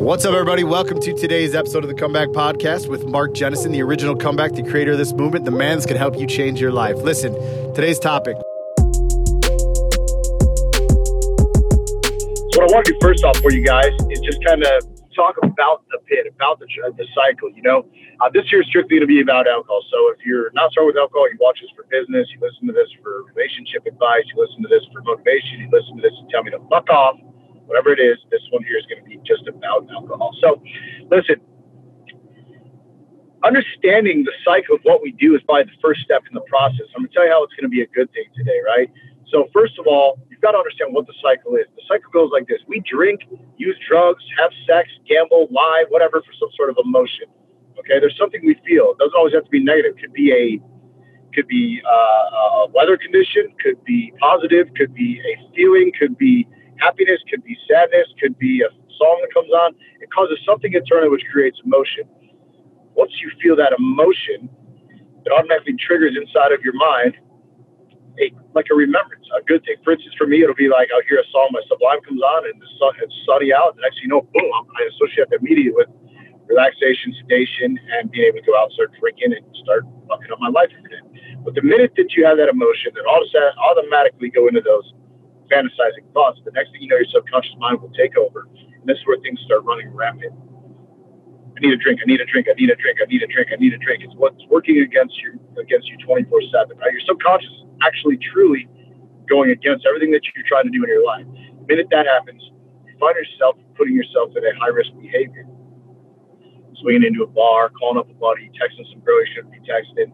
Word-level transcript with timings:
What's 0.00 0.24
up, 0.24 0.32
everybody? 0.32 0.64
Welcome 0.64 0.98
to 1.00 1.12
today's 1.12 1.54
episode 1.54 1.84
of 1.84 1.90
the 1.90 1.94
Comeback 1.94 2.28
Podcast 2.30 2.88
with 2.88 3.04
Mark 3.04 3.34
Jennison, 3.34 3.70
the 3.70 3.82
original 3.82 4.16
comeback, 4.16 4.52
the 4.52 4.62
creator 4.62 4.92
of 4.92 4.98
this 4.98 5.12
movement, 5.12 5.44
the 5.44 5.50
man 5.50 5.78
to 5.78 5.98
help 5.98 6.18
you 6.18 6.26
change 6.26 6.58
your 6.58 6.72
life. 6.72 6.96
Listen, 6.96 7.34
today's 7.74 7.98
topic. 7.98 8.32
So 8.32 8.94
what 12.56 12.64
I 12.64 12.72
want 12.72 12.86
to 12.86 12.92
do 12.92 12.98
first 13.02 13.22
off 13.24 13.36
for 13.44 13.52
you 13.52 13.60
guys 13.60 13.92
is 14.08 14.20
just 14.20 14.42
kind 14.42 14.64
of 14.64 14.88
talk 15.14 15.36
about 15.42 15.84
the 15.92 15.98
pit, 16.08 16.32
about 16.32 16.58
the, 16.60 16.66
the 16.96 17.04
cycle. 17.14 17.52
You 17.52 17.60
know, 17.60 17.84
uh, 18.24 18.30
this 18.32 18.50
year 18.50 18.62
is 18.62 18.68
strictly 18.68 18.96
going 18.96 19.04
to 19.04 19.06
be 19.06 19.20
about 19.20 19.46
alcohol. 19.46 19.84
So 19.92 20.16
if 20.16 20.24
you're 20.24 20.50
not 20.54 20.72
starting 20.72 20.96
with 20.96 20.96
alcohol, 20.96 21.28
you 21.28 21.36
watch 21.38 21.60
this 21.60 21.68
for 21.76 21.84
business, 21.92 22.26
you 22.32 22.40
listen 22.40 22.66
to 22.68 22.72
this 22.72 22.88
for 23.04 23.28
relationship 23.36 23.84
advice, 23.84 24.24
you 24.32 24.40
listen 24.40 24.64
to 24.64 24.68
this 24.72 24.80
for 24.96 25.04
motivation, 25.04 25.60
you 25.60 25.68
listen 25.68 26.00
to 26.00 26.02
this 26.02 26.16
to 26.16 26.24
tell 26.32 26.42
me 26.42 26.56
to 26.56 26.60
fuck 26.72 26.88
off, 26.88 27.20
whatever 27.70 27.94
it 27.94 28.02
is. 28.02 28.18
This 28.34 28.42
one 28.50 28.64
here 28.66 28.76
is 28.76 28.84
going 28.90 28.98
to 28.98 29.08
be 29.08 29.22
just 29.22 29.46
about 29.46 29.86
alcohol. 29.94 30.34
So, 30.42 30.60
listen. 31.08 31.38
Understanding 33.42 34.26
the 34.26 34.34
cycle 34.44 34.74
of 34.76 34.82
what 34.82 35.00
we 35.00 35.12
do 35.12 35.34
is 35.34 35.40
probably 35.46 35.64
the 35.64 35.80
first 35.80 36.02
step 36.02 36.26
in 36.28 36.34
the 36.34 36.44
process. 36.50 36.84
I'm 36.92 37.06
going 37.06 37.08
to 37.08 37.14
tell 37.14 37.24
you 37.24 37.32
how 37.32 37.42
it's 37.46 37.54
going 37.54 37.64
to 37.64 37.72
be 37.72 37.80
a 37.80 37.88
good 37.94 38.12
thing 38.12 38.28
today, 38.36 38.58
right? 38.66 38.90
So, 39.30 39.48
first 39.54 39.78
of 39.78 39.86
all, 39.86 40.18
you've 40.28 40.42
got 40.42 40.52
to 40.52 40.58
understand 40.58 40.92
what 40.92 41.06
the 41.06 41.14
cycle 41.22 41.54
is. 41.54 41.64
The 41.78 41.86
cycle 41.88 42.10
goes 42.12 42.34
like 42.34 42.50
this 42.50 42.58
we 42.66 42.82
drink, 42.84 43.22
use 43.56 43.78
drugs, 43.88 44.20
have 44.36 44.50
sex, 44.66 44.90
gamble, 45.08 45.48
lie, 45.50 45.86
whatever 45.88 46.20
for 46.20 46.34
some 46.36 46.50
sort 46.58 46.68
of 46.68 46.76
emotion. 46.84 47.30
Okay, 47.78 47.96
there's 48.02 48.18
something 48.18 48.44
we 48.44 48.58
feel. 48.66 48.92
It 48.92 48.98
doesn't 48.98 49.16
always 49.16 49.32
have 49.32 49.44
to 49.46 49.50
be 49.50 49.62
negative. 49.62 49.96
It 49.96 50.00
could 50.02 50.12
be 50.12 50.34
a 50.34 50.60
could 51.32 51.46
be 51.46 51.80
uh, 51.86 52.66
a 52.66 52.66
weather 52.74 52.98
condition, 52.98 53.54
could 53.62 53.82
be 53.84 54.12
positive, 54.18 54.66
could 54.76 54.92
be 54.92 55.22
a 55.22 55.54
feeling, 55.54 55.92
could 55.98 56.18
be 56.18 56.46
happiness, 56.80 57.20
could 57.30 57.44
be 57.44 57.56
sadness, 57.68 58.08
could 58.20 58.38
be 58.38 58.62
a 58.62 58.70
song 58.98 59.18
that 59.22 59.32
comes 59.32 59.50
on. 59.52 59.74
It 60.00 60.10
causes 60.12 60.38
something 60.44 60.72
internal 60.72 61.10
which 61.10 61.24
creates 61.32 61.60
emotion. 61.64 62.04
Once 62.94 63.12
you 63.22 63.30
feel 63.42 63.56
that 63.56 63.72
emotion, 63.78 64.48
it 65.24 65.30
automatically 65.32 65.76
triggers 65.78 66.16
inside 66.16 66.52
of 66.52 66.60
your 66.64 66.74
mind 66.74 67.16
a 68.20 68.32
like 68.54 68.66
a 68.70 68.74
remembrance, 68.74 69.24
a 69.36 69.42
good 69.44 69.62
thing. 69.64 69.76
For 69.84 69.92
instance, 69.94 70.14
for 70.18 70.26
me, 70.26 70.42
it'll 70.42 70.58
be 70.58 70.68
like 70.68 70.88
I'll 70.92 71.04
hear 71.08 71.20
a 71.20 71.28
song 71.30 71.50
by 71.54 71.60
Sublime 71.68 72.02
comes 72.02 72.20
on 72.20 72.44
and 72.50 72.56
the 72.60 72.70
sun, 72.80 72.92
it's 73.00 73.14
sunny 73.24 73.52
out. 73.52 73.76
and 73.76 73.82
thing 73.84 73.96
you 74.02 74.08
know, 74.08 74.26
boom, 74.34 74.50
I 74.76 74.90
associate 74.92 75.30
that 75.30 75.40
immediately 75.40 75.72
with 75.72 75.88
relaxation, 76.50 77.14
sedation, 77.22 77.78
and 77.96 78.10
being 78.10 78.26
able 78.26 78.42
to 78.42 78.46
go 78.46 78.58
out 78.58 78.74
and 78.74 78.74
start 78.74 78.90
drinking 78.98 79.32
and 79.32 79.44
start 79.62 79.86
fucking 80.10 80.32
up 80.32 80.40
my 80.42 80.50
life. 80.50 80.68
But 81.46 81.54
the 81.54 81.62
minute 81.62 81.94
that 81.96 82.12
you 82.18 82.26
have 82.26 82.36
that 82.36 82.50
emotion, 82.50 82.92
then 82.92 83.06
all 83.06 83.22
automatically 83.70 84.28
go 84.28 84.48
into 84.48 84.60
those 84.60 84.84
fantasizing 85.50 86.06
thoughts. 86.14 86.40
The 86.44 86.52
next 86.52 86.72
thing 86.72 86.82
you 86.82 86.88
know, 86.88 86.96
your 86.96 87.10
subconscious 87.12 87.54
mind 87.58 87.82
will 87.82 87.92
take 87.92 88.16
over, 88.16 88.48
and 88.54 88.86
this 88.86 88.98
is 88.98 89.04
where 89.06 89.18
things 89.20 89.40
start 89.44 89.64
running 89.64 89.90
rampant. 89.90 90.32
I 91.56 91.60
need 91.60 91.74
a 91.74 91.76
drink. 91.76 92.00
I 92.02 92.06
need 92.06 92.20
a 92.20 92.26
drink. 92.26 92.46
I 92.48 92.54
need 92.54 92.70
a 92.70 92.76
drink. 92.76 92.98
I 93.02 93.06
need 93.06 93.22
a 93.22 93.26
drink. 93.26 93.48
I 93.52 93.56
need 93.56 93.74
a 93.74 93.78
drink. 93.78 94.04
It's 94.04 94.14
what's 94.16 94.40
working 94.48 94.80
against 94.80 95.16
you 95.22 95.38
against 95.60 95.88
you 95.88 95.98
24 96.06 96.40
seven. 96.52 96.78
Right? 96.78 96.92
Your 96.92 97.02
subconscious 97.04 97.50
is 97.50 97.64
actually 97.82 98.18
truly 98.32 98.68
going 99.28 99.50
against 99.50 99.84
everything 99.86 100.10
that 100.12 100.22
you're 100.34 100.46
trying 100.48 100.64
to 100.64 100.70
do 100.70 100.82
in 100.82 100.88
your 100.88 101.04
life. 101.04 101.26
The 101.26 101.66
minute 101.68 101.88
that 101.90 102.06
happens, 102.06 102.42
you 102.86 102.96
find 102.98 103.14
yourself 103.16 103.56
putting 103.76 103.94
yourself 103.94 104.30
in 104.36 104.44
a 104.44 104.54
high 104.58 104.72
risk 104.72 104.90
behavior 105.00 105.46
swinging 106.80 107.04
into 107.04 107.22
a 107.22 107.26
bar, 107.26 107.70
calling 107.70 107.98
up 107.98 108.10
a 108.10 108.14
buddy, 108.14 108.50
texting 108.56 108.88
some 108.90 109.00
girl 109.00 109.20
you 109.20 109.26
shouldn't 109.34 109.52
be 109.52 109.60
texting, 109.60 110.12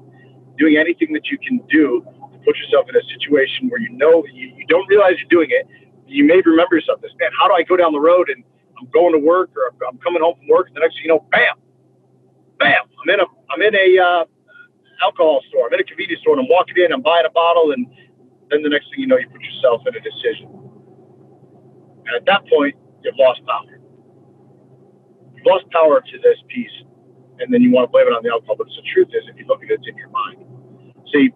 doing 0.59 0.77
anything 0.77 1.13
that 1.13 1.27
you 1.31 1.39
can 1.39 1.63
do 1.71 2.05
put 2.47 2.57
yourself 2.57 2.87
in 2.89 2.95
a 2.95 3.05
situation 3.11 3.69
where 3.69 3.83
you 3.83 3.91
know 3.91 4.25
you, 4.33 4.55
you 4.55 4.67
don't 4.71 4.87
realize 4.89 5.19
you're 5.19 5.29
doing 5.29 5.51
it. 5.51 5.67
You 6.07 6.25
may 6.25 6.41
remember 6.47 6.77
yourself 6.77 7.03
this, 7.03 7.13
man, 7.19 7.31
how 7.37 7.49
do 7.49 7.55
I 7.55 7.65
go 7.65 7.77
down 7.77 7.93
the 7.93 8.01
road 8.01 8.31
and 8.31 8.45
I'm 8.79 8.89
going 8.95 9.13
to 9.13 9.19
work 9.19 9.51
or 9.59 9.75
I'm 9.87 9.99
coming 9.99 10.23
home 10.23 10.37
from 10.39 10.49
work 10.49 10.69
and 10.69 10.77
the 10.77 10.81
next 10.81 10.95
thing 10.97 11.05
you 11.05 11.13
know, 11.13 11.27
bam, 11.33 11.59
bam, 12.59 12.87
I'm 13.03 13.11
in 13.11 13.21
a, 13.21 13.27
I'm 13.51 13.63
in 13.63 13.75
a, 13.75 13.89
uh, 13.99 14.25
alcohol 15.03 15.43
store. 15.49 15.67
I'm 15.67 15.75
in 15.75 15.81
a 15.81 15.85
convenience 15.85 16.23
store 16.23 16.35
and 16.39 16.43
I'm 16.43 16.49
walking 16.49 16.77
in, 16.79 16.93
I'm 16.93 17.03
buying 17.03 17.27
a 17.27 17.31
bottle 17.31 17.73
and 17.73 17.87
then 18.51 18.63
the 18.63 18.71
next 18.71 18.91
thing 18.91 19.01
you 19.01 19.07
know, 19.07 19.19
you 19.19 19.29
put 19.29 19.43
yourself 19.43 19.83
in 19.87 19.97
a 19.97 20.01
decision. 20.01 20.49
And 22.07 22.17
at 22.17 22.25
that 22.27 22.47
point, 22.49 22.77
you've 23.03 23.17
lost 23.19 23.41
power 23.47 23.67
You 25.35 25.43
lost 25.45 25.67
power 25.73 26.01
to 26.01 26.19
this 26.23 26.39
piece, 26.49 26.73
and 27.41 27.53
then 27.53 27.63
you 27.63 27.73
want 27.73 27.89
to 27.89 27.93
blame 27.93 28.07
it 28.07 28.15
on 28.15 28.23
the 28.23 28.31
alcohol. 28.31 28.57
But 28.57 28.69
the 28.69 28.83
truth 28.95 29.09
is, 29.11 29.25
if 29.29 29.39
you 29.39 29.47
look 29.47 29.63
at 29.63 29.71
it, 29.71 29.81
it's 29.81 29.89
in 29.89 29.97
your 29.97 30.11
mind. 30.11 30.45
See, 31.13 31.31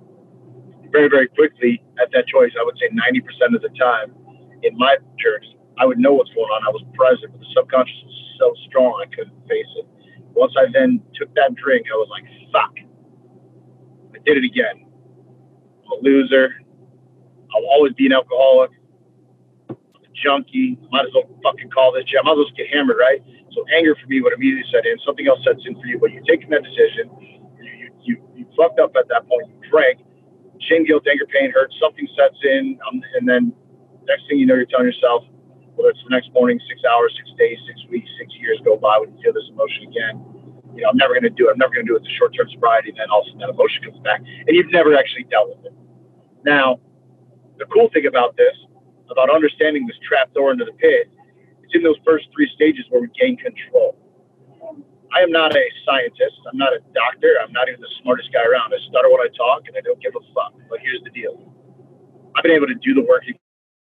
very, 0.91 1.09
very 1.09 1.29
quickly 1.29 1.83
at 2.01 2.11
that 2.13 2.27
choice, 2.27 2.53
I 2.59 2.65
would 2.65 2.77
say 2.79 2.89
90% 2.89 3.55
of 3.55 3.63
the 3.63 3.71
time 3.79 4.15
in 4.63 4.77
my 4.77 4.97
journey, 5.19 5.57
I 5.79 5.87
would 5.87 5.99
know 5.99 6.13
what's 6.15 6.31
going 6.35 6.51
on. 6.51 6.63
I 6.65 6.71
was 6.71 6.85
present, 6.95 7.33
but 7.33 7.41
the 7.41 7.47
subconscious 7.55 7.97
was 8.05 8.37
so 8.39 8.55
strong 8.69 9.03
I 9.03 9.15
couldn't 9.15 9.37
face 9.49 9.67
it. 9.77 9.87
Once 10.35 10.53
I 10.59 10.67
then 10.73 11.03
took 11.15 11.35
that 11.35 11.55
drink, 11.55 11.87
I 11.93 11.97
was 11.97 12.09
like, 12.11 12.25
fuck. 12.53 12.75
I 14.15 14.19
did 14.25 14.37
it 14.37 14.45
again. 14.45 14.87
I'm 15.87 15.93
a 15.99 16.03
loser. 16.03 16.61
I'll 17.55 17.67
always 17.71 17.95
be 17.95 18.07
an 18.07 18.13
alcoholic. 18.13 18.71
I'm 19.71 19.77
a 19.77 20.13
junkie. 20.15 20.79
Might 20.91 21.07
as 21.07 21.13
well 21.15 21.29
fucking 21.43 21.71
call 21.71 21.93
this 21.93 22.05
shit. 22.07 22.21
I 22.21 22.23
might 22.23 22.33
as 22.33 22.37
well 22.37 22.45
just 22.45 22.57
get 22.57 22.69
hammered, 22.69 22.99
right? 22.99 23.23
So 23.53 23.65
anger 23.75 23.97
for 23.97 24.07
me 24.07 24.21
would 24.21 24.33
immediately 24.33 24.71
set 24.71 24.87
in. 24.87 24.99
Something 25.05 25.27
else 25.27 25.41
sets 25.45 25.63
in 25.67 25.75
for 25.75 25.87
you, 25.87 25.99
but 25.99 26.13
you're 26.13 26.23
taking 26.25 26.51
that 26.51 26.63
decision. 26.63 27.11
You, 27.19 27.41
you, 27.61 27.91
you, 28.03 28.15
you 28.37 28.47
fucked 28.57 28.79
up 28.79 28.95
at 28.97 29.09
that 29.09 29.27
point. 29.29 29.49
You 29.49 29.71
drank. 29.71 29.99
Shame, 30.69 30.85
guilt, 30.85 31.07
anger, 31.09 31.27
pain, 31.27 31.51
hurt. 31.51 31.73
Something 31.81 32.09
sets 32.17 32.37
in. 32.45 32.79
Um, 32.87 33.03
and 33.17 33.29
then 33.29 33.53
next 34.05 34.29
thing 34.29 34.39
you 34.39 34.47
know, 34.47 34.55
you're 34.55 34.67
telling 34.67 34.87
yourself, 34.87 35.25
whether 35.75 35.91
it's 35.91 36.03
the 36.05 36.13
next 36.13 36.31
morning, 36.33 36.61
six 36.69 36.81
hours, 36.85 37.15
six 37.17 37.31
days, 37.39 37.57
six 37.67 37.81
weeks, 37.89 38.09
six 38.19 38.33
years 38.37 38.61
go 38.65 38.77
by 38.77 38.99
when 38.99 39.17
you 39.17 39.23
feel 39.23 39.33
this 39.33 39.49
emotion 39.49 39.89
again. 39.89 40.21
You 40.77 40.83
know, 40.85 40.91
I'm 40.91 41.01
never 41.01 41.15
going 41.15 41.25
to 41.25 41.35
do 41.35 41.49
it. 41.49 41.53
I'm 41.53 41.59
never 41.59 41.75
going 41.75 41.87
to 41.87 41.91
do 41.93 41.97
it. 41.97 42.05
A 42.05 42.15
short 42.19 42.37
term 42.37 42.49
sobriety. 42.53 42.91
And 42.91 42.99
then 42.99 43.11
all 43.11 43.23
of 43.23 43.27
a 43.27 43.31
sudden 43.33 43.41
that 43.41 43.51
emotion 43.51 43.83
comes 43.85 43.99
back. 44.05 44.21
And 44.21 44.53
you've 44.53 44.71
never 44.71 44.95
actually 44.97 45.25
dealt 45.25 45.57
with 45.57 45.73
it. 45.73 45.75
Now, 46.45 46.81
the 47.59 47.67
cool 47.67 47.91
thing 47.93 48.07
about 48.07 48.37
this, 48.37 48.57
about 49.11 49.29
understanding 49.29 49.87
this 49.87 49.97
trap 50.07 50.33
door 50.33 50.53
into 50.53 50.65
the 50.65 50.73
pit, 50.73 51.11
it's 51.65 51.75
in 51.75 51.83
those 51.83 51.99
first 52.05 52.29
three 52.33 52.49
stages 52.55 52.85
where 52.89 53.03
we 53.03 53.09
gain 53.19 53.37
control. 53.37 54.00
I 55.21 55.23
am 55.23 55.33
not 55.37 55.53
a 55.53 55.65
scientist. 55.85 56.41
I'm 56.49 56.57
not 56.57 56.73
a 56.73 56.81
doctor. 56.97 57.37
I'm 57.45 57.53
not 57.53 57.69
even 57.69 57.85
the 57.85 57.93
smartest 58.01 58.33
guy 58.33 58.41
around. 58.41 58.73
I 58.73 58.81
stutter 58.89 59.13
when 59.13 59.21
I 59.21 59.29
talk, 59.37 59.69
and 59.69 59.77
I 59.77 59.85
don't 59.85 60.01
give 60.01 60.17
a 60.17 60.25
fuck. 60.33 60.57
But 60.73 60.81
here's 60.81 61.05
the 61.05 61.13
deal: 61.13 61.37
I've 62.33 62.43
been 62.43 62.57
able 62.57 62.73
to 62.73 62.79
do 62.81 62.97
the 62.97 63.05
work 63.05 63.29
and 63.29 63.37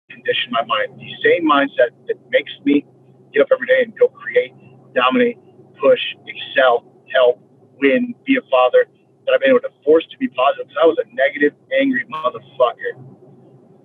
condition 0.06 0.54
my 0.54 0.62
mind. 0.62 0.94
The 0.94 1.10
same 1.26 1.42
mindset 1.42 1.90
that 2.06 2.22
makes 2.30 2.54
me 2.62 2.86
get 3.34 3.42
up 3.42 3.48
every 3.50 3.66
day 3.66 3.82
and 3.82 3.90
go 3.98 4.06
create, 4.14 4.54
dominate, 4.94 5.34
push, 5.82 5.98
excel, 6.22 6.86
help, 7.10 7.42
win, 7.82 8.14
be 8.22 8.38
a 8.38 8.44
father. 8.46 8.86
That 9.26 9.34
I've 9.34 9.42
been 9.42 9.50
able 9.50 9.66
to 9.66 9.74
force 9.82 10.06
to 10.14 10.18
be 10.22 10.30
positive 10.30 10.70
because 10.70 10.78
I 10.78 10.86
was 10.86 11.02
a 11.02 11.08
negative, 11.18 11.58
angry 11.74 12.06
motherfucker 12.14 12.94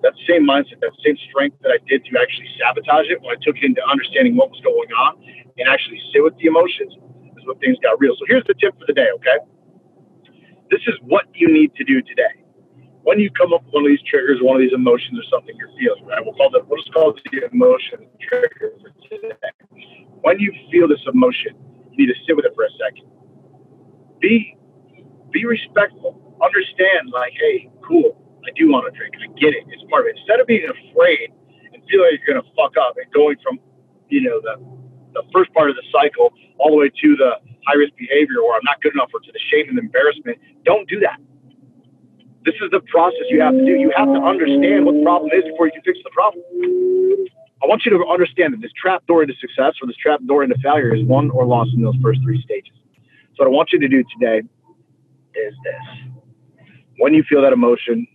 that 0.06 0.14
same 0.30 0.46
mindset, 0.46 0.80
that 0.80 0.94
same 1.04 1.18
strength 1.28 1.58
that 1.64 1.72
I 1.72 1.80
did 1.90 2.06
to 2.06 2.12
actually 2.22 2.48
sabotage 2.62 3.10
it 3.10 3.20
when 3.20 3.36
I 3.36 3.40
took 3.42 3.58
it 3.58 3.66
into 3.66 3.82
understanding 3.90 4.38
what 4.38 4.50
was 4.50 4.62
going 4.62 4.88
on 4.94 5.18
and 5.58 5.68
actually 5.68 6.00
sit 6.14 6.24
with 6.24 6.38
the 6.38 6.46
emotions 6.46 6.96
is 7.40 7.48
when 7.48 7.58
things 7.60 7.78
got 7.82 8.00
real. 8.00 8.14
So 8.20 8.26
here's 8.28 8.44
the 8.46 8.54
tip 8.60 8.78
for 8.78 8.86
the 8.86 8.94
day, 8.94 9.08
okay? 9.16 9.40
This 10.70 10.82
is 10.88 10.96
what 11.02 11.26
you 11.34 11.52
need 11.52 11.74
to 11.76 11.84
do 11.84 12.02
today. 12.02 12.44
When 13.04 13.20
you 13.20 13.32
come 13.32 13.54
up 13.54 13.64
with 13.66 13.74
one 13.74 13.86
of 13.86 13.90
these 13.90 14.04
triggers, 14.06 14.40
one 14.42 14.56
of 14.58 14.62
these 14.62 14.76
emotions 14.76 15.18
or 15.18 15.26
something 15.32 15.56
you're 15.58 15.74
feeling, 15.80 16.06
right? 16.06 16.22
We'll 16.24 16.36
call 16.36 16.52
that 16.52 16.68
we'll 16.68 16.78
just 16.78 16.94
call 16.94 17.16
it 17.16 17.22
the 17.32 17.50
emotion 17.52 18.06
trigger 18.22 18.76
for 18.82 18.92
today. 19.08 19.34
When 20.22 20.40
you 20.40 20.54
feel 20.70 20.88
this 20.88 21.02
emotion, 21.08 21.56
you 21.92 22.06
need 22.06 22.14
to 22.14 22.20
sit 22.28 22.36
with 22.36 22.46
it 22.46 22.54
for 22.54 22.66
a 22.66 22.74
second. 22.78 23.08
Be 24.20 24.56
be 25.32 25.46
respectful. 25.46 26.38
Understand, 26.44 27.10
like, 27.10 27.34
hey, 27.40 27.70
cool 27.88 28.20
I 28.46 28.52
do 28.56 28.70
want 28.70 28.92
to 28.92 28.98
drink. 28.98 29.16
I 29.22 29.28
get 29.40 29.54
it. 29.54 29.64
It's 29.68 29.84
part 29.90 30.06
of 30.06 30.08
it. 30.10 30.18
Instead 30.18 30.40
of 30.40 30.48
being 30.48 30.66
afraid 30.66 31.30
and 31.74 31.84
feeling 31.90 32.10
like 32.12 32.22
you're 32.26 32.40
to 32.40 32.48
fuck 32.56 32.74
up 32.80 32.98
and 32.98 33.06
going 33.14 33.38
from, 33.44 33.60
you 34.10 34.22
know, 34.22 34.42
the 34.42 34.58
the 35.20 35.28
first 35.36 35.54
part 35.54 35.70
of 35.70 35.76
the 35.76 35.84
cycle 35.92 36.32
all 36.58 36.72
the 36.72 36.78
way 36.78 36.90
to 36.90 37.16
the 37.16 37.40
high 37.68 37.76
risk 37.76 37.94
behavior 38.00 38.40
or 38.40 38.56
I'm 38.56 38.64
not 38.64 38.82
good 38.82 38.94
enough 38.94 39.12
or 39.14 39.20
to 39.20 39.32
the 39.32 39.44
shame 39.52 39.68
and 39.70 39.78
embarrassment, 39.78 40.40
don't 40.64 40.88
do 40.88 41.00
that. 41.02 41.20
This 42.46 42.56
is 42.64 42.72
the 42.72 42.80
process 42.88 43.28
you 43.30 43.42
have 43.42 43.54
to 43.54 43.66
do. 43.66 43.76
You 43.76 43.92
have 43.96 44.08
to 44.08 44.22
understand 44.24 44.86
what 44.86 44.96
the 44.96 45.04
problem 45.04 45.30
is 45.36 45.44
before 45.44 45.68
you 45.68 45.74
can 45.76 45.84
fix 45.84 46.00
the 46.04 46.10
problem. 46.16 46.42
I 47.62 47.68
want 47.68 47.84
you 47.86 47.92
to 47.92 48.08
understand 48.08 48.54
that 48.54 48.62
this 48.62 48.72
trap 48.80 49.06
door 49.08 49.22
into 49.22 49.36
success 49.36 49.76
or 49.82 49.88
this 49.88 49.98
trap 49.98 50.22
door 50.26 50.44
into 50.44 50.56
failure 50.64 50.96
is 50.96 51.04
won 51.04 51.30
or 51.32 51.46
lost 51.46 51.72
in 51.76 51.84
those 51.84 51.98
first 52.02 52.22
three 52.24 52.42
stages. 52.42 52.72
So, 53.36 53.44
what 53.44 53.48
I 53.48 53.52
want 53.52 53.70
you 53.74 53.80
to 53.80 53.88
do 53.88 54.04
today 54.18 54.48
is 55.36 55.54
this. 55.64 56.64
When 56.98 57.14
you 57.14 57.24
feel 57.28 57.42
that 57.42 57.52
emotion, 57.52 58.08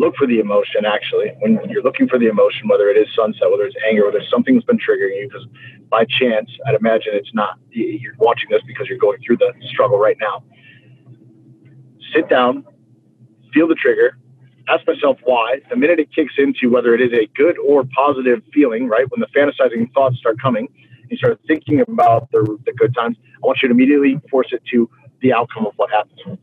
look 0.00 0.14
for 0.16 0.26
the 0.26 0.38
emotion 0.40 0.84
actually 0.86 1.28
when 1.40 1.60
you're 1.68 1.82
looking 1.82 2.08
for 2.08 2.18
the 2.18 2.26
emotion 2.26 2.68
whether 2.68 2.88
it 2.88 2.96
is 2.96 3.06
sunset 3.14 3.50
whether 3.50 3.64
it's 3.64 3.76
anger 3.88 4.04
whether 4.06 4.22
something 4.30 4.54
has 4.54 4.64
been 4.64 4.78
triggering 4.78 5.20
you 5.20 5.28
because 5.28 5.46
by 5.88 6.04
chance 6.04 6.50
i'd 6.66 6.74
imagine 6.74 7.12
it's 7.14 7.34
not 7.34 7.58
you're 7.70 8.14
watching 8.18 8.48
this 8.50 8.62
because 8.66 8.86
you're 8.88 8.98
going 8.98 9.18
through 9.24 9.36
the 9.36 9.52
struggle 9.72 9.98
right 9.98 10.16
now 10.20 10.42
sit 12.14 12.28
down 12.28 12.64
feel 13.52 13.68
the 13.68 13.74
trigger 13.74 14.18
ask 14.68 14.86
myself 14.86 15.18
why 15.24 15.58
the 15.70 15.76
minute 15.76 15.98
it 15.98 16.08
kicks 16.14 16.34
into 16.38 16.70
whether 16.70 16.94
it 16.94 17.00
is 17.00 17.12
a 17.12 17.26
good 17.36 17.58
or 17.58 17.84
positive 17.94 18.42
feeling 18.54 18.88
right 18.88 19.10
when 19.10 19.20
the 19.20 19.28
fantasizing 19.36 19.92
thoughts 19.92 20.16
start 20.18 20.40
coming 20.40 20.68
you 21.10 21.16
start 21.16 21.40
thinking 21.46 21.80
about 21.80 22.30
the, 22.30 22.56
the 22.64 22.72
good 22.72 22.94
times, 22.94 23.16
I 23.42 23.46
want 23.46 23.58
you 23.62 23.68
to 23.68 23.74
immediately 23.74 24.20
force 24.30 24.48
it 24.52 24.62
to 24.70 24.88
the 25.20 25.32
outcome 25.32 25.66
of 25.66 25.72
what 25.76 25.90
happens. 25.90 26.38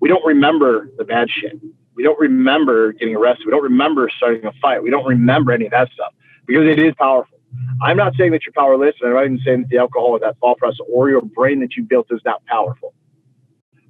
We 0.00 0.08
don't 0.08 0.24
remember 0.24 0.90
the 0.98 1.04
bad 1.04 1.28
shit. 1.30 1.58
We 1.94 2.02
don't 2.02 2.18
remember 2.18 2.92
getting 2.92 3.16
arrested. 3.16 3.46
We 3.46 3.52
don't 3.52 3.62
remember 3.62 4.10
starting 4.16 4.44
a 4.44 4.52
fight. 4.60 4.82
We 4.82 4.90
don't 4.90 5.06
remember 5.06 5.52
any 5.52 5.66
of 5.66 5.70
that 5.72 5.90
stuff 5.92 6.12
because 6.46 6.66
it 6.66 6.78
is 6.78 6.94
powerful. 6.98 7.38
I'm 7.82 7.96
not 7.96 8.14
saying 8.16 8.32
that 8.32 8.44
you're 8.44 8.52
powerless, 8.52 8.94
and 9.00 9.10
I'm 9.10 9.14
not 9.14 9.24
even 9.24 9.40
saying 9.44 9.60
that 9.62 9.68
the 9.70 9.78
alcohol 9.78 10.10
or 10.10 10.18
that 10.20 10.38
thought 10.38 10.58
process 10.58 10.80
or 10.92 11.08
your 11.08 11.22
brain 11.22 11.60
that 11.60 11.76
you 11.76 11.84
built 11.84 12.06
is 12.10 12.20
not 12.24 12.44
powerful. 12.46 12.94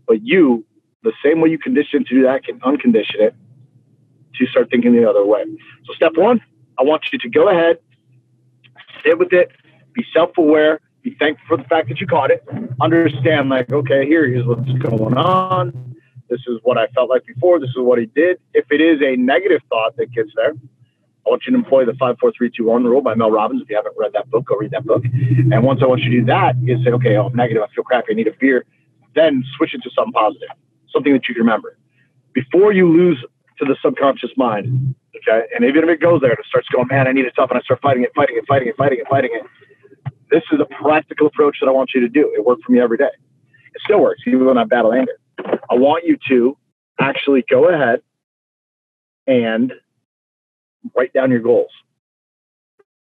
But 0.06 0.22
you, 0.22 0.64
the 1.02 1.12
same 1.22 1.40
way 1.40 1.50
you 1.50 1.58
condition 1.58 2.04
to 2.04 2.14
do 2.14 2.22
that, 2.24 2.44
can 2.44 2.60
uncondition 2.60 3.20
it 3.20 3.34
to 4.36 4.46
start 4.46 4.70
thinking 4.70 4.92
the 4.92 5.08
other 5.08 5.24
way. 5.24 5.44
So, 5.86 5.94
step 5.94 6.12
one, 6.16 6.40
I 6.78 6.82
want 6.82 7.04
you 7.12 7.18
to 7.18 7.28
go 7.28 7.48
ahead, 7.48 7.78
sit 9.04 9.18
with 9.18 9.32
it, 9.32 9.50
be 9.92 10.04
self 10.12 10.36
aware, 10.36 10.80
be 11.02 11.16
thankful 11.18 11.46
for 11.46 11.62
the 11.62 11.68
fact 11.68 11.88
that 11.88 12.00
you 12.00 12.06
caught 12.06 12.30
it, 12.30 12.44
understand, 12.80 13.48
like, 13.48 13.72
okay, 13.72 14.06
here's 14.06 14.44
what's 14.46 14.70
going 14.72 15.16
on. 15.16 15.93
This 16.28 16.40
is 16.46 16.58
what 16.62 16.78
I 16.78 16.86
felt 16.88 17.10
like 17.10 17.24
before. 17.26 17.58
This 17.58 17.70
is 17.70 17.78
what 17.78 17.98
he 17.98 18.06
did. 18.06 18.38
If 18.54 18.66
it 18.70 18.80
is 18.80 19.00
a 19.02 19.16
negative 19.16 19.60
thought 19.68 19.96
that 19.96 20.10
gets 20.12 20.30
there, 20.34 20.52
I 21.26 21.30
want 21.30 21.42
you 21.46 21.52
to 21.52 21.58
employ 21.58 21.84
the 21.84 21.92
54321 21.94 22.84
rule 22.84 23.00
by 23.00 23.14
Mel 23.14 23.30
Robbins. 23.30 23.62
If 23.62 23.70
you 23.70 23.76
haven't 23.76 23.94
read 23.96 24.12
that 24.12 24.30
book, 24.30 24.44
go 24.44 24.56
read 24.56 24.72
that 24.72 24.84
book. 24.84 25.04
And 25.04 25.62
once 25.62 25.80
I 25.82 25.86
want 25.86 26.02
you 26.02 26.10
to 26.10 26.20
do 26.20 26.24
that, 26.26 26.56
is 26.66 26.84
say, 26.84 26.90
okay, 26.90 27.16
oh, 27.16 27.26
I'm 27.26 27.36
negative. 27.36 27.62
I 27.62 27.74
feel 27.74 27.84
crappy. 27.84 28.12
I 28.12 28.14
need 28.14 28.26
a 28.26 28.32
beer. 28.38 28.64
Then 29.14 29.42
switch 29.56 29.74
it 29.74 29.82
to 29.84 29.90
something 29.94 30.12
positive, 30.12 30.48
something 30.92 31.12
that 31.12 31.26
you 31.28 31.34
can 31.34 31.42
remember. 31.42 31.78
Before 32.34 32.72
you 32.72 32.90
lose 32.90 33.24
to 33.58 33.64
the 33.64 33.76
subconscious 33.80 34.30
mind, 34.36 34.94
okay, 35.16 35.46
and 35.54 35.64
even 35.64 35.84
if 35.84 35.90
it 35.90 36.00
goes 36.00 36.20
there 36.20 36.30
and 36.30 36.38
it 36.38 36.46
starts 36.46 36.68
going, 36.68 36.88
man, 36.88 37.06
I 37.06 37.12
need 37.12 37.24
it 37.24 37.32
tough, 37.36 37.50
and 37.50 37.58
I 37.58 37.62
start 37.62 37.80
fighting 37.80 38.02
it, 38.02 38.10
fighting 38.14 38.36
it, 38.36 38.44
fighting 38.46 38.68
it, 38.68 38.76
fighting 38.76 38.98
it, 38.98 39.06
fighting 39.08 39.30
it. 39.32 40.12
This 40.30 40.42
is 40.52 40.60
a 40.60 40.66
practical 40.82 41.28
approach 41.28 41.58
that 41.60 41.68
I 41.68 41.72
want 41.72 41.92
you 41.94 42.00
to 42.00 42.08
do. 42.08 42.32
It 42.36 42.44
worked 42.44 42.64
for 42.64 42.72
me 42.72 42.80
every 42.80 42.98
day. 42.98 43.10
It 43.74 43.80
still 43.84 44.00
works, 44.00 44.22
even 44.26 44.44
when 44.44 44.58
I 44.58 44.64
battle 44.64 44.92
anger. 44.92 45.12
I 45.70 45.74
want 45.74 46.04
you 46.04 46.18
to 46.28 46.56
actually 46.98 47.44
go 47.48 47.68
ahead 47.68 48.02
and 49.26 49.72
write 50.96 51.12
down 51.12 51.30
your 51.30 51.40
goals. 51.40 51.70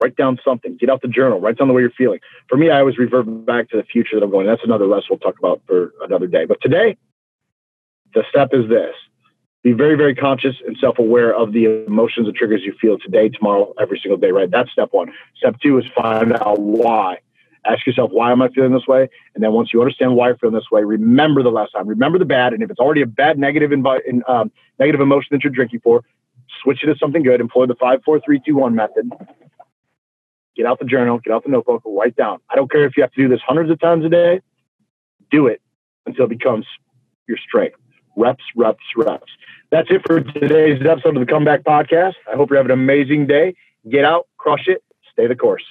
Write 0.02 0.16
down 0.16 0.40
something. 0.44 0.78
Get 0.78 0.90
out 0.90 1.02
the 1.02 1.08
journal. 1.08 1.40
Write 1.40 1.58
down 1.58 1.68
the 1.68 1.74
way 1.74 1.82
you're 1.82 1.92
feeling. 1.92 2.20
For 2.50 2.58
me, 2.58 2.70
I 2.70 2.80
always 2.80 2.98
revert 2.98 3.46
back 3.46 3.70
to 3.70 3.78
the 3.78 3.84
future 3.84 4.20
that 4.20 4.24
I'm 4.24 4.32
going. 4.32 4.48
That's 4.48 4.64
another 4.64 4.86
lesson 4.86 5.08
we'll 5.12 5.20
talk 5.20 5.40
about 5.40 5.62
for 5.68 5.94
another 6.02 6.28
day. 6.28 6.46
But 6.46 6.60
today, 6.62 6.98
the 8.14 8.24
step 8.30 8.50
is 8.54 8.68
this 8.70 8.96
be 9.64 9.72
very, 9.72 9.96
very 9.96 10.14
conscious 10.14 10.56
and 10.68 10.78
self 10.80 11.00
aware 11.00 11.34
of 11.34 11.54
the 11.54 11.86
emotions 11.88 12.28
and 12.28 12.36
triggers 12.36 12.62
you 12.64 12.74
feel 12.82 13.00
today, 13.00 13.30
tomorrow, 13.30 13.74
every 13.80 13.98
single 14.04 14.18
day, 14.18 14.32
right? 14.32 14.52
That's 14.52 14.70
step 14.72 14.90
one. 14.92 15.14
Step 15.38 15.56
two 15.62 15.78
is 15.78 15.86
find 15.96 16.34
out 16.34 16.60
why. 16.60 17.20
Ask 17.66 17.86
yourself, 17.88 18.12
why 18.12 18.32
am 18.32 18.42
I 18.42 18.50
feeling 18.50 18.74
this 18.74 18.88
way? 18.88 19.10
And 19.36 19.44
then 19.44 19.54
once 19.54 19.72
you 19.74 19.82
understand 19.82 20.16
why 20.16 20.28
you're 20.28 20.38
feeling 20.38 20.56
this 20.56 20.70
way, 20.72 20.84
remember 20.84 21.44
the 21.44 21.50
last 21.50 21.72
time. 21.72 21.88
Remember 21.88 22.20
the 22.20 22.26
bad. 22.26 22.54
And 22.54 22.62
if 22.62 22.70
it's 22.70 22.80
already 22.80 23.02
a 23.02 23.06
bad 23.06 23.40
negative, 23.40 23.72
invi- 23.72 24.06
in, 24.06 24.22
um, 24.28 24.52
negative 24.80 25.00
emotion 25.00 25.30
that 25.32 25.44
you're 25.44 25.54
drinking 25.54 25.80
for, 25.82 26.04
switch 26.62 26.84
it 26.84 26.88
to 26.88 26.96
something 26.98 27.24
good. 27.24 27.40
Employ 27.40 27.66
the 27.66 27.76
five, 27.76 28.02
four, 28.04 28.20
three, 28.20 28.42
two, 28.46 28.56
one 28.56 28.76
method. 28.76 29.10
Get 30.56 30.66
out 30.66 30.80
the 30.80 30.86
journal, 30.86 31.20
get 31.20 31.34
out 31.34 31.44
the 31.44 31.50
notebook, 31.50 31.82
write 31.86 32.16
down. 32.16 32.40
I 32.50 32.56
don't 32.56 32.70
care 32.70 32.86
if 32.86 32.96
you 32.96 33.04
have 33.04 33.12
to 33.14 33.22
do 33.22 33.28
this 33.28 33.40
hundreds 33.46 33.72
of 33.72 33.80
times 33.80 34.06
a 34.06 34.10
day. 34.10 34.42
Do 35.32 35.48
it 35.48 35.62
until 36.06 36.26
it 36.26 36.30
becomes 36.30 36.66
your 37.28 37.38
strength. 37.38 37.78
Reps, 38.16 38.44
reps, 38.56 38.84
reps. 38.96 39.32
That's 39.72 39.90
it 39.90 40.02
for 40.06 40.22
today's 40.22 40.86
episode 40.86 41.18
of 41.18 41.26
the 41.26 41.32
Comeback 41.32 41.64
Podcast. 41.64 42.14
I 42.32 42.36
hope 42.36 42.52
you 42.52 42.58
have 42.58 42.66
an 42.66 42.72
amazing 42.72 43.26
day. 43.26 43.56
Get 43.90 44.06
out, 44.06 44.28
crush 44.38 44.68
it, 44.68 44.84
stay 45.12 45.26
the 45.26 45.36
course. 45.36 45.64